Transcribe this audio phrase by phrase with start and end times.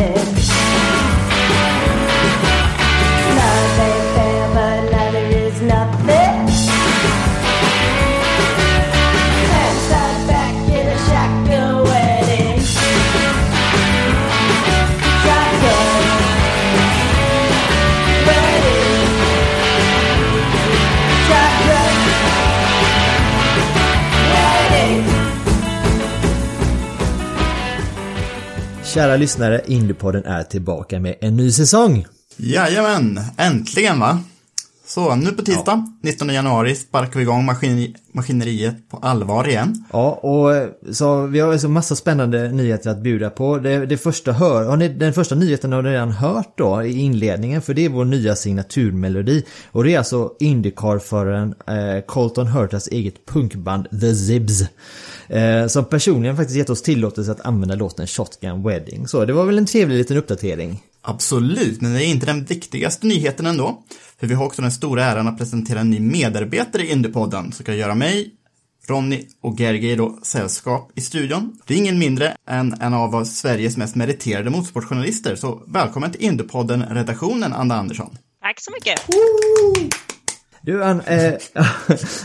[0.00, 0.53] Alex.
[28.84, 32.06] Kära lyssnare, Indiepodden är tillbaka med en ny säsong.
[32.36, 34.20] Jajamän, äntligen va?
[34.94, 39.84] Så nu på tisdag, 19 januari, sparkar vi igång maskin maskineriet på allvar igen.
[39.92, 43.58] Ja, och eh, så vi har så massa spännande nyheter att bjuda på.
[43.58, 47.00] Det, det första hör, har ni, den första nyheten har ni redan hört då i
[47.00, 49.44] inledningen för det är vår nya signaturmelodi.
[49.72, 54.62] Och det är alltså Indycar-föraren eh, Colton Hurtas eget punkband The Zibs.
[55.28, 59.08] Eh, som personligen faktiskt gett oss tillåtelse att använda låten Shotgun Wedding.
[59.08, 60.82] Så det var väl en trevlig liten uppdatering.
[61.06, 63.82] Absolut, men det är inte den viktigaste nyheten ändå.
[64.20, 67.64] För vi har också den stora äran att presentera en ny medarbetare i Indiepodden som
[67.64, 68.30] ska göra mig,
[68.86, 71.58] Ronny och Gergely då sällskap i studion.
[71.66, 75.36] Det är ingen mindre än en av Sveriges mest meriterade motorsportjournalister.
[75.36, 78.16] Så välkommen till Indiepodden-redaktionen, Anna Andersson.
[78.40, 79.00] Tack så mycket.
[80.64, 81.34] Du, Anna, eh,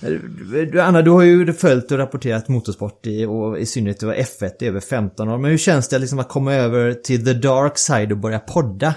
[0.72, 4.14] du, Anna, du har ju följt och rapporterat motorsport i, och i synnerhet det var
[4.14, 5.38] F1 i över 15 år.
[5.38, 8.94] Men hur känns det liksom att komma över till the dark side och börja podda?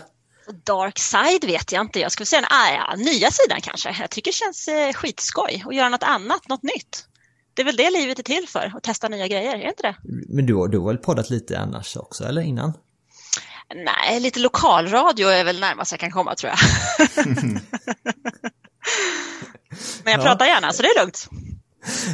[0.64, 2.00] Dark side vet jag inte.
[2.00, 3.96] Jag skulle säga ah, ja, nya sidan kanske.
[4.00, 7.04] Jag tycker det känns eh, skitskoj att göra något annat, något nytt.
[7.54, 9.84] Det är väl det livet är till för, att testa nya grejer, är det inte
[9.84, 9.96] det?
[10.30, 12.74] Men du, har- du har väl poddat lite annars också, eller innan?
[13.76, 16.60] Nej, lite lokalradio är väl närmast jag kan komma tror jag.
[20.08, 20.26] Men jag Ja.
[20.26, 21.28] pratar gärna, så det är lugnt.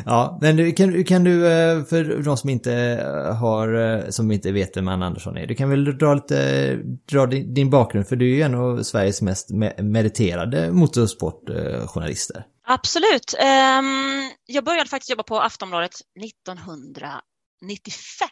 [0.05, 4.51] Ja, men kan, kan du, eh, för de som inte eh, har, eh, som inte
[4.51, 6.75] vet vem Anna Andersson är, du kan väl dra lite,
[7.11, 12.43] dra din, din bakgrund, för du är ju en av Sveriges mest me- meriterade motorsportjournalister.
[12.67, 13.33] Absolut.
[13.39, 18.27] Ehm, jag började faktiskt jobba på Aftonbladet 1995.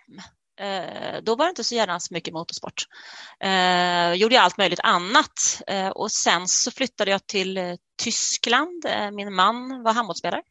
[0.61, 2.83] Eh, då var det inte så gärna så mycket motorsport.
[3.39, 8.85] Eh, gjorde jag allt möjligt annat Eh, och sen så flyttade jag till eh, Tyskland.
[8.85, 10.41] Eh, min man var handbollsspelare.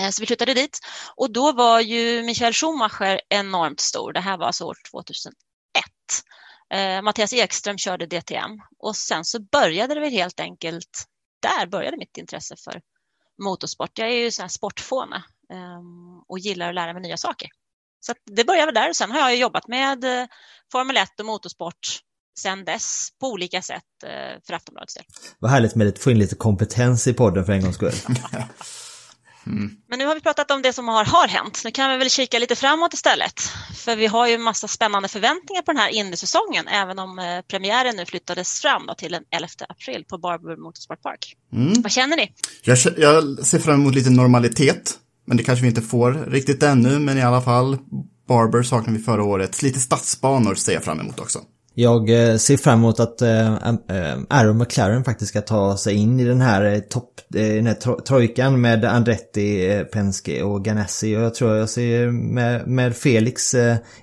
[0.00, 0.78] Eh, så vi flyttade dit
[1.16, 4.12] och då var ju Michael Schumacher enormt stor.
[4.12, 5.34] Det här var alltså år 2001.
[6.74, 11.04] Eh, Mattias Ekström körde DTM och sen så började det väl helt enkelt,
[11.42, 12.80] där började mitt intresse för
[13.42, 13.98] motorsport.
[13.98, 15.80] Jag är ju så här sportfåne eh,
[16.28, 17.48] och gillar att lära mig nya saker.
[18.06, 20.26] Så att det började där och sen har jag jobbat med eh,
[20.72, 22.00] Formel 1 och motorsport
[22.38, 25.04] sen dess på olika sätt eh, för Aftonbladets del.
[25.38, 27.92] Vad härligt med att få in lite kompetens i podden för en gångs skull.
[29.88, 31.62] Men nu har vi pratat om det som har, har hänt.
[31.64, 33.40] Nu kan vi väl kika lite framåt istället.
[33.74, 37.40] För vi har ju en massa spännande förväntningar på den här innesäsongen, även om eh,
[37.50, 41.36] premiären nu flyttades fram då, till den 11 april på Barber Motorsport Park.
[41.82, 42.32] Vad känner ni?
[42.62, 46.98] Jag, jag ser fram emot lite normalitet, men det kanske vi inte får riktigt ännu,
[46.98, 47.78] men i alla fall,
[48.28, 49.62] Barber saknar vi förra året.
[49.62, 51.38] Lite stadsbanor ser jag fram emot också.
[51.78, 56.20] Jag eh, ser fram emot att eh, eh, Aaron McLaren faktiskt ska ta sig in
[56.20, 61.16] i den här topp, den här trojkan med Andretti, Penske och Ganassi.
[61.16, 63.54] Och jag tror jag ser med, med Felix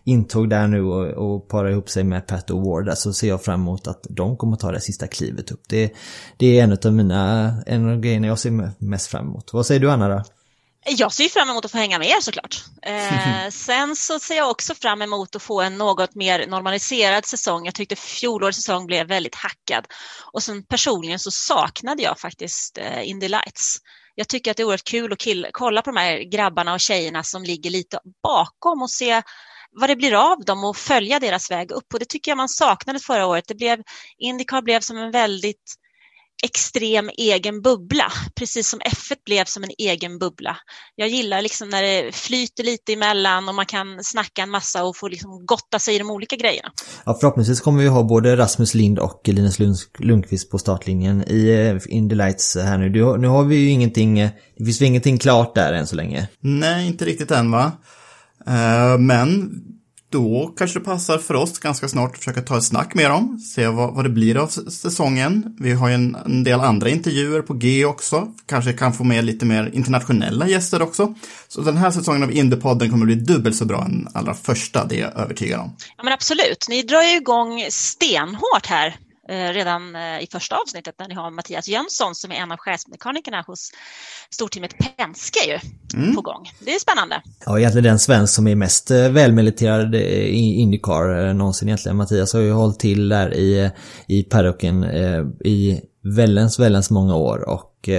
[0.03, 3.43] intåg där nu och, och para ihop sig med Pat Ward där, så ser jag
[3.43, 5.61] fram emot att de kommer ta det sista klivet upp.
[5.69, 5.93] Det,
[6.37, 9.53] det är en av mina, en av grejerna jag ser mest fram emot.
[9.53, 10.23] Vad säger du Anna då?
[10.85, 12.63] Jag ser fram emot att få hänga med er såklart.
[12.81, 17.65] Eh, sen så ser jag också fram emot att få en något mer normaliserad säsong.
[17.65, 19.87] Jag tyckte fjolårets säsong blev väldigt hackad.
[20.33, 23.77] Och sen personligen så saknade jag faktiskt eh, Indy Lights.
[24.15, 26.79] Jag tycker att det är oerhört kul att kill- kolla på de här grabbarna och
[26.79, 29.21] tjejerna som ligger lite bakom och se
[29.71, 31.93] vad det blir av dem och följa deras väg upp.
[31.93, 33.45] Och det tycker jag man saknade förra året.
[33.47, 33.79] Det blev,
[34.17, 35.75] Indycar blev som en väldigt
[36.43, 40.57] extrem egen bubbla, precis som F1 blev som en egen bubbla.
[40.95, 44.97] Jag gillar liksom när det flyter lite emellan och man kan snacka en massa och
[44.97, 46.71] få liksom gotta sig i de olika grejerna.
[47.05, 49.57] Ja, förhoppningsvis kommer vi ha både Rasmus Lind och Linus
[49.99, 53.17] Lundqvist på startlinjen i eh, Indy Lights här nu.
[53.17, 56.27] Nu har vi ju ingenting, eh, det finns ju ingenting klart där än så länge.
[56.39, 57.71] Nej, inte riktigt än va?
[58.47, 59.51] Eh, men
[60.13, 63.39] då kanske det passar för oss ganska snart att försöka ta ett snack med dem,
[63.39, 65.55] se vad, vad det blir av säsongen.
[65.59, 69.25] Vi har ju en, en, del andra intervjuer på G också, kanske kan få med
[69.25, 71.13] lite mer internationella gäster också.
[71.47, 74.95] Så den här säsongen av Indiepodden kommer bli dubbelt så bra än allra första, det
[74.95, 75.75] är jag övertygad om.
[75.97, 78.95] Ja men absolut, ni drar ju igång stenhårt här
[79.29, 83.43] redan eh, i första avsnittet när ni har Mattias Jönsson som är en av chefsmekanikerna
[83.47, 83.71] hos
[84.29, 85.59] storteamet Penske ju,
[85.99, 86.15] mm.
[86.15, 86.51] på gång.
[86.59, 87.21] Det är spännande.
[87.45, 91.97] Ja, egentligen den svensk som är mest eh, välmeriterad i Indycar någonsin egentligen.
[91.97, 93.71] Mattias har ju hållit till där i,
[94.07, 94.83] i paddocken
[95.45, 95.81] i
[96.15, 97.89] väldens, väldens många år och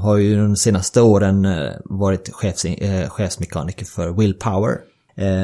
[0.00, 1.46] har ju de senaste åren
[1.84, 2.66] varit chefs,
[3.08, 4.78] chefsmekaniker för Willpower.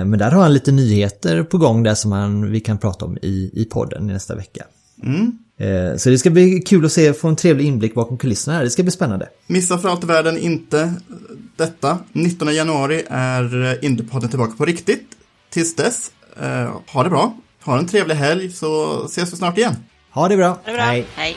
[0.05, 3.19] Men där har han lite nyheter på gång där som han, vi kan prata om
[3.23, 4.65] i, i podden nästa vecka.
[5.03, 5.39] Mm.
[5.59, 8.65] Eh, så det ska bli kul att se, få en trevlig inblick bakom kulisserna här.
[8.65, 9.29] Det ska bli spännande.
[9.47, 10.95] Missa för allt i världen inte
[11.57, 11.99] detta.
[12.13, 15.07] 19 januari är Indiepodden tillbaka på riktigt.
[15.51, 16.11] Tills dess,
[16.41, 17.37] eh, ha det bra.
[17.65, 19.77] Ha en trevlig helg så ses vi snart igen.
[20.11, 20.49] Ha det bra.
[20.49, 20.83] Ha det bra.
[20.83, 21.07] Hej.
[21.17, 21.37] Hej.